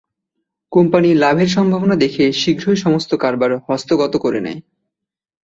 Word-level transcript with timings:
Company 0.71 1.09
লাভের 1.13 1.47
সম্ভাবনা 1.47 1.95
দেখে 1.95 2.25
শীঘ্রই 2.31 2.75
সমস্ত 2.75 3.11
কারবার 3.15 3.51
হস্তগত 3.67 4.13
করে 4.17 4.39
নেয়। 4.41 4.59